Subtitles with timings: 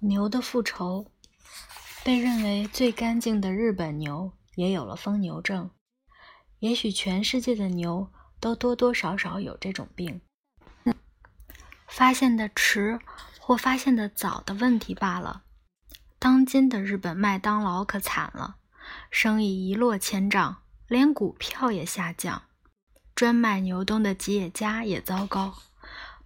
[0.00, 1.10] 牛的复仇，
[2.04, 5.70] 被认为最干净的日本牛也有了疯牛症。
[6.58, 10.20] 也许全世界的牛都多多少少有这种病，
[11.86, 12.98] 发现的迟
[13.40, 15.44] 或发现的早的问题罢了。
[16.18, 18.56] 当今的日本麦当劳可惨了，
[19.10, 22.42] 生意一落千丈，连股票也下降。
[23.14, 25.54] 专卖牛冬的吉野家也糟糕，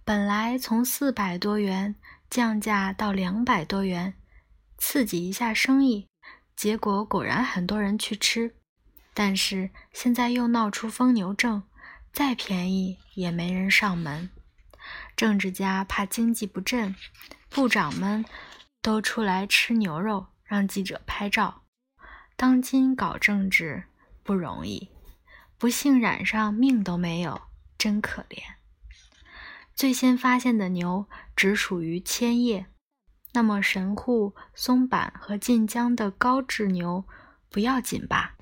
[0.03, 1.95] 本来从四百多元。
[2.31, 4.13] 降价到两百多元，
[4.77, 6.07] 刺激一下生意，
[6.55, 8.55] 结果果然很多人去吃。
[9.13, 11.63] 但是现在又闹出疯牛症，
[12.13, 14.29] 再便宜也没人上门。
[15.17, 16.95] 政治家怕经济不振，
[17.49, 18.23] 部长们
[18.81, 21.63] 都出来吃牛肉，让记者拍照。
[22.37, 23.83] 当今搞政治
[24.23, 24.87] 不容易，
[25.57, 27.41] 不幸染上命都没有，
[27.77, 28.60] 真可怜。
[29.81, 32.67] 最先发现的牛只属于千叶，
[33.33, 37.03] 那么神户、松坂和晋江的高质牛
[37.49, 38.35] 不要紧吧？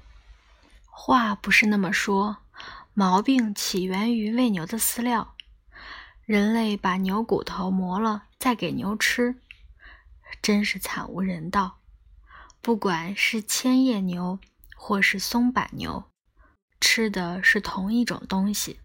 [0.90, 2.40] 话不是那么说，
[2.94, 5.38] 毛病起源于喂牛的饲料。
[6.26, 9.40] 人类把牛骨头磨了再给牛吃，
[10.42, 11.80] 真是惨无人道。
[12.60, 14.38] 不管是千叶牛
[14.76, 16.04] 或是松坂牛，
[16.82, 18.82] 吃的是同一种东西。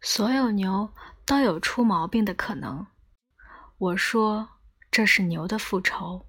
[0.00, 0.92] 所有牛。
[1.26, 2.86] 都有出毛病的可能。
[3.78, 4.48] 我说
[4.90, 6.26] 这是牛的复仇。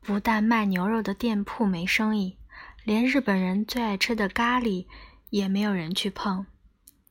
[0.00, 2.38] 不但卖牛肉的店铺没生意，
[2.84, 4.86] 连日本人最爱吃的咖喱
[5.28, 6.46] 也没有人去碰，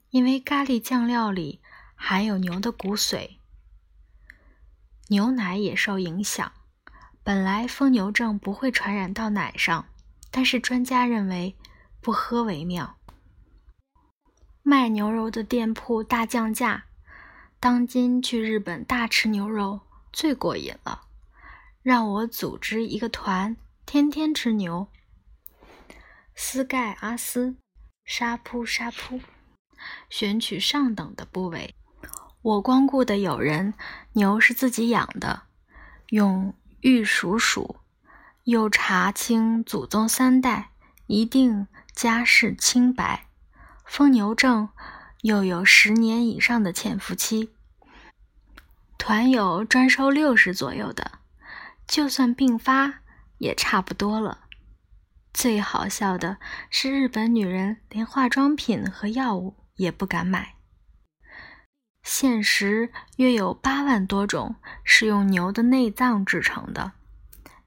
[0.10, 1.62] 因为咖喱酱料里
[1.96, 3.38] 含有牛的骨髓。
[5.10, 6.52] 牛奶也受影响。
[7.24, 9.86] 本来疯牛症不会传染到奶上，
[10.32, 11.56] 但是专家认为
[12.02, 12.98] 不喝为妙。
[14.64, 16.86] 卖牛肉的店铺大降价。
[17.62, 19.82] 当今去日本大吃牛肉
[20.14, 21.02] 最过瘾了，
[21.82, 24.88] 让我组织一个团，天天吃牛。
[26.36, 27.58] 斯盖阿斯，
[28.06, 29.20] 沙扑沙扑，
[30.10, 31.76] 选取上等的部位。
[32.42, 33.74] 我光顾的友人，
[34.14, 35.42] 牛是自己养的，
[36.12, 37.82] 用玉鼠鼠，
[38.46, 40.70] 又查清祖宗三代，
[41.08, 43.28] 一定家世清白。
[43.84, 44.70] 疯牛症。
[45.22, 47.52] 又有十年以上的潜伏期，
[48.98, 51.20] 团友专收六十左右的，
[51.86, 53.02] 就算病发
[53.40, 54.46] 也差不多了。
[55.34, 56.38] 最好笑的
[56.70, 60.56] 是，日本女人连化妆品和药物也不敢买。
[62.02, 64.56] 现实约有八万多种
[64.86, 66.94] 是用牛的内脏制成的，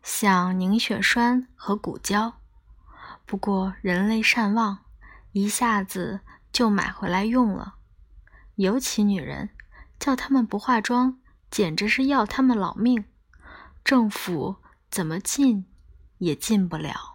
[0.03, 2.41] 像凝血栓和骨胶。
[3.27, 4.79] 不过人类善忘，
[5.33, 6.21] 一下子。
[6.53, 7.77] 就买回来用了，
[8.57, 9.51] 尤其女人，
[9.99, 11.19] 叫她们不化妆，
[11.51, 13.05] 简直是要她们老命。
[13.83, 14.57] 政府
[14.91, 15.65] 怎么禁
[16.19, 17.12] 也禁不了。